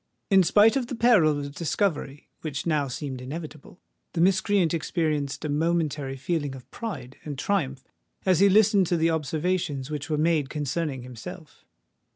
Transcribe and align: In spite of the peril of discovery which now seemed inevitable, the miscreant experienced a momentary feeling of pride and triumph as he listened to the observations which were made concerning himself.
In 0.31 0.41
spite 0.41 0.75
of 0.75 0.87
the 0.87 0.95
peril 0.95 1.39
of 1.41 1.53
discovery 1.53 2.27
which 2.41 2.65
now 2.65 2.87
seemed 2.87 3.21
inevitable, 3.21 3.79
the 4.13 4.21
miscreant 4.21 4.73
experienced 4.73 5.45
a 5.45 5.47
momentary 5.49 6.17
feeling 6.17 6.55
of 6.55 6.67
pride 6.71 7.17
and 7.23 7.37
triumph 7.37 7.83
as 8.25 8.39
he 8.39 8.49
listened 8.49 8.87
to 8.87 8.97
the 8.97 9.11
observations 9.11 9.91
which 9.91 10.09
were 10.09 10.17
made 10.17 10.49
concerning 10.49 11.03
himself. 11.03 11.65